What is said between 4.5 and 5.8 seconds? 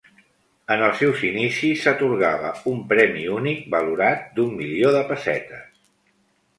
milió de pessetes.